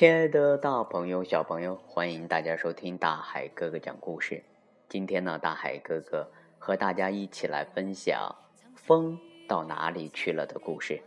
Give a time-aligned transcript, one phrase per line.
[0.00, 4.42] 亲爱的大朋友、小朋友，欢迎大家收听大海哥哥讲故事。
[4.88, 6.26] 今天呢，大海哥哥
[6.58, 8.34] 和大家一起来分享
[8.74, 11.02] 《风到哪里去了》的故事。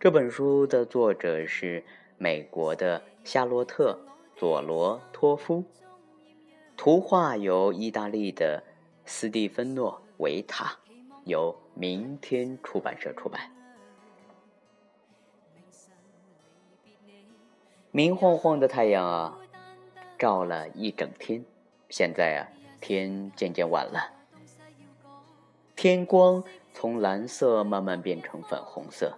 [0.00, 1.84] 这本书的作者是
[2.16, 3.98] 美国的夏洛特·
[4.38, 5.62] 佐罗托夫，
[6.74, 8.62] 图画由意大利的
[9.04, 10.74] 斯蒂芬诺·维塔，
[11.24, 13.55] 由明天出版社出版。
[17.96, 19.38] 明晃晃的太阳啊，
[20.18, 21.42] 照了一整天。
[21.88, 22.44] 现在啊，
[22.78, 24.10] 天渐渐晚了，
[25.74, 29.16] 天光从蓝色慢慢变成粉红色，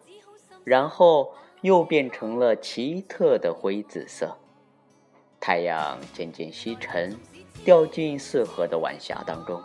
[0.63, 4.37] 然后又变成了奇特的灰紫色。
[5.41, 7.19] 太阳渐渐西沉，
[7.65, 9.61] 掉进四合的晚霞当中。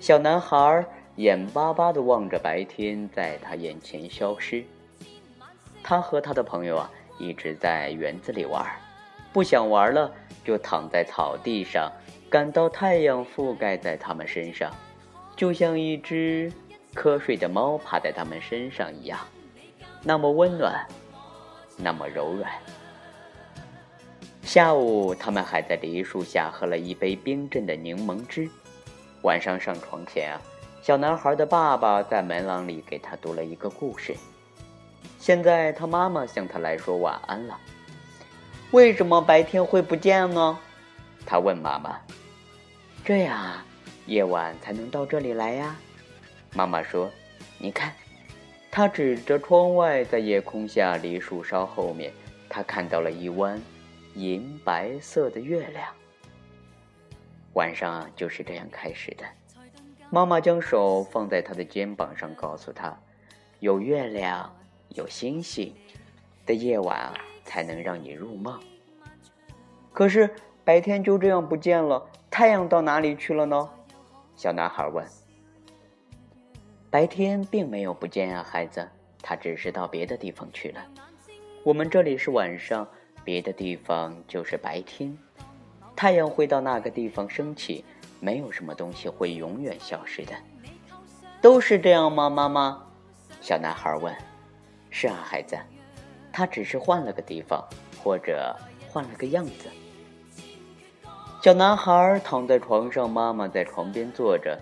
[0.00, 0.86] 小男孩
[1.16, 4.62] 眼巴巴地望着白天在他眼前消失。
[5.82, 6.90] 他和他的朋友啊。
[7.18, 8.64] 一直在园子里玩，
[9.32, 10.12] 不想玩了
[10.44, 11.90] 就躺在草地上，
[12.30, 14.72] 感到太阳覆盖在他们身上，
[15.36, 16.52] 就像一只
[16.94, 19.18] 瞌睡的猫趴在他们身上一样，
[20.02, 20.86] 那么温暖，
[21.76, 22.50] 那么柔软。
[24.42, 28.48] 下午，他们还在梨树下喝了一杯冰镇的柠檬汁。
[29.22, 30.40] 晚上上床前啊，
[30.80, 34.16] 小男孩的爸爸在门廊里给他读了一个故事。
[35.18, 37.58] 现在他妈妈向他来说晚安了。
[38.70, 40.58] 为什么白天会不见呢？
[41.26, 41.98] 他问妈妈。
[43.04, 43.64] 这样啊，
[44.06, 45.76] 夜晚才能到这里来呀。
[46.54, 47.10] 妈妈说
[47.58, 47.92] ：“你看。”
[48.70, 52.12] 他指着窗外，在夜空下梨树梢后面，
[52.48, 53.60] 他看到了一弯
[54.14, 55.88] 银白色的月亮。
[57.54, 59.24] 晚上就是这样开始的。
[60.10, 62.96] 妈妈将手放在他的肩膀上，告诉他
[63.58, 64.54] ：“有月亮。”
[64.94, 65.74] 有星星
[66.46, 67.12] 的夜晚，
[67.44, 68.58] 才能让你入梦。
[69.92, 70.30] 可是
[70.64, 73.68] 白天就这样不见了，太阳到哪里去了呢？
[74.36, 75.04] 小男孩问。
[76.90, 78.88] 白天并没有不见啊，孩子，
[79.20, 80.86] 他只是到别的地方去了。
[81.62, 82.88] 我们这里是晚上，
[83.24, 85.16] 别的地方就是白天。
[85.94, 87.84] 太阳会到那个地方升起，
[88.20, 90.32] 没有什么东西会永远消失的。
[91.42, 92.86] 都是这样吗，妈妈？
[93.40, 94.14] 小男孩问。
[94.90, 95.58] 是啊，孩子，
[96.32, 97.62] 他只是换了个地方，
[98.02, 98.56] 或者
[98.88, 99.68] 换了个样子。
[101.42, 104.58] 小男孩躺在床上，妈妈在床边坐着。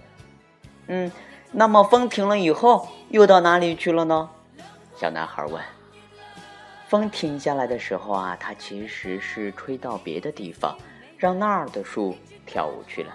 [0.88, 1.10] 嗯，
[1.50, 4.28] 那么风停了以后，又到哪里去了呢？
[4.94, 5.62] 小男孩问。
[6.88, 10.76] 风停下来的时候啊，它其实是吹到别的地方，
[11.16, 13.14] 让那儿的树跳舞去了。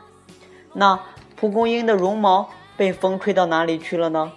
[0.74, 1.00] 那
[1.36, 4.32] 蒲公英的绒毛被风吹到哪里去了呢？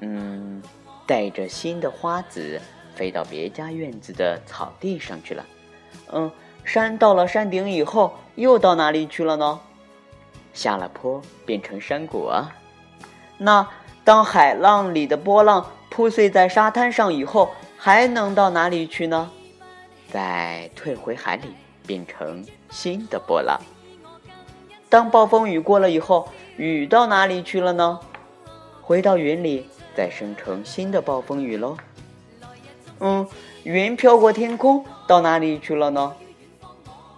[0.00, 0.62] 嗯。
[1.06, 2.60] 带着新的花籽
[2.94, 5.46] 飞到别家院子的草地上去了。
[6.12, 6.30] 嗯，
[6.64, 9.60] 山到了山顶以后，又到哪里去了呢？
[10.52, 12.52] 下了坡变成山谷啊。
[13.38, 13.68] 那
[14.04, 19.30] 当海浪里的波浪铺碎在沙滩上以后，还能到哪里去呢？
[20.08, 21.48] 再退回海里，
[21.86, 23.60] 变成新的波浪。
[24.88, 28.00] 当暴风雨过了以后，雨到哪里去了呢？
[28.80, 29.68] 回到云里。
[29.96, 31.76] 再生成新的暴风雨喽。
[33.00, 33.26] 嗯，
[33.64, 36.14] 云飘过天空，到哪里去了呢？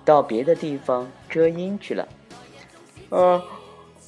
[0.04, 2.08] 到别的地方遮阴去了。
[3.10, 3.42] 嗯，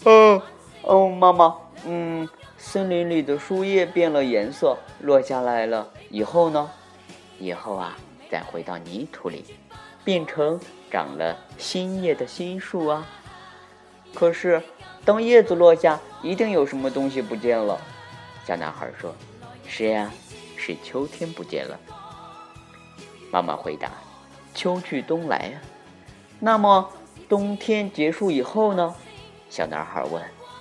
[0.04, 0.42] 嗯，
[0.82, 5.91] 哦，妈妈，嗯，森林里的树叶变了颜色，落下来了。
[6.08, 6.70] 以后呢？
[7.38, 7.97] 以后啊，
[8.31, 9.44] 再回到泥土里，
[10.04, 10.60] 变成
[10.91, 13.06] 长了新叶的新树啊。
[14.14, 14.62] 可是，
[15.04, 17.81] 当叶子落下，一定有什么东西不见了。
[18.50, 19.15] 小男孩说
[19.65, 20.11] ：“是呀，
[20.56, 21.78] 是秋天不见了。”
[23.31, 23.88] 妈妈回答
[24.53, 25.61] ：“秋去冬来呀。”
[26.41, 26.91] 那么
[27.28, 28.93] 冬天结束以后呢？
[29.49, 30.21] 小男孩问。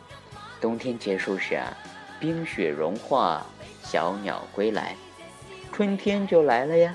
[0.62, 1.76] “冬天结束时啊，
[2.20, 3.44] 冰雪融化，
[3.82, 4.96] 小鸟归来，
[5.74, 6.94] 春天就来了呀。”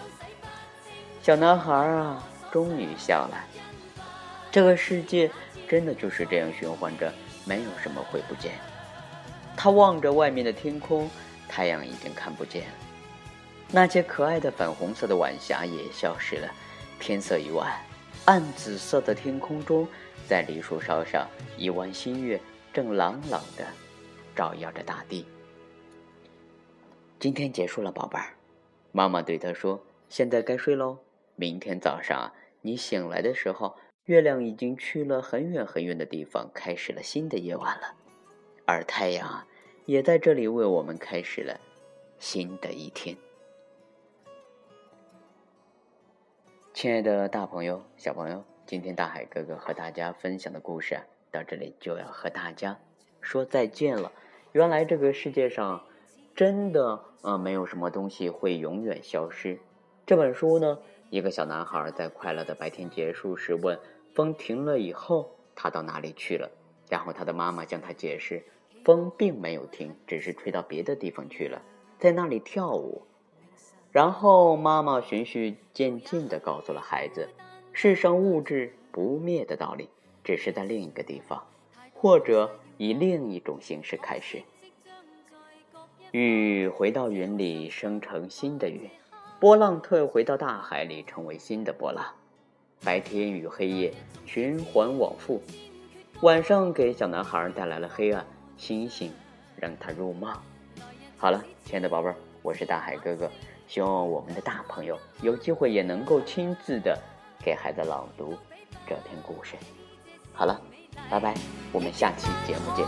[1.20, 3.44] 小男孩啊，终于笑了。
[4.52, 5.28] 这个世界
[5.68, 7.12] 真的就是这样循环着，
[7.44, 8.52] 没有什么会不见。
[9.56, 11.08] 他望着外面的天空，
[11.48, 12.74] 太阳已经看不见了，
[13.70, 16.52] 那些可爱的粉红色的晚霞也消失了，
[17.00, 17.72] 天色已晚，
[18.26, 19.88] 暗紫色的天空中，
[20.28, 22.40] 在梨树梢上，一弯新月
[22.72, 23.64] 正朗朗的
[24.34, 25.26] 照耀着大地。
[27.18, 28.34] 今天结束了，宝贝儿，
[28.92, 30.98] 妈妈对他说：“现在该睡喽，
[31.36, 37.94] 明天早上你醒来的时候，月亮已经去了很远很远的地方，开始了新的夜晚了。”
[38.66, 39.46] 而太阳
[39.84, 41.60] 也在这里为我们开始了
[42.18, 43.16] 新的一天。
[46.72, 52.78] 亲爱的大朋友、小朋友，今天大海哥哥和大家分享的故事啊到这里就要和大家
[53.20, 54.10] 说再见了。
[54.52, 55.84] 原来这个世界上
[56.34, 59.58] 真的呃没有什么东西会永远消失。
[60.06, 60.78] 这本书呢，
[61.10, 63.78] 一个小男孩在快乐的白天结束时问
[64.14, 66.50] ：“风停了以后，他到哪里去了？”
[66.90, 68.44] 然后他的妈妈向他解释
[68.84, 71.62] ：“风并没有停，只是吹到别的地方去了，
[71.98, 73.02] 在那里跳舞。”
[73.90, 77.28] 然后妈妈循序渐进地告诉了孩子，
[77.72, 79.88] 世上物质不灭的道理，
[80.22, 81.46] 只是在另一个地方，
[81.94, 84.42] 或者以另一种形式开始。
[86.10, 88.88] 雨回到云里，生成新的云；
[89.40, 92.04] 波浪退回到大海里，成为新的波浪。
[92.84, 93.94] 白天与黑夜
[94.26, 95.40] 循环往复，
[96.20, 98.26] 晚上给小男孩带来了黑暗，
[98.66, 99.12] 清醒
[99.60, 100.34] 让他入梦。
[101.18, 103.30] 好了，亲爱的宝贝儿，我是大海哥哥。
[103.68, 106.98] 希望我们的大朋友有机会也能够亲自的
[107.44, 108.34] 给孩子朗读
[108.88, 109.54] 这篇故事。
[110.32, 110.58] 好了，
[111.10, 111.34] 拜拜，
[111.72, 112.86] 我们下期节目见。